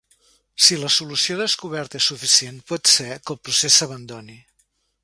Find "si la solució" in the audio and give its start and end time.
0.67-1.37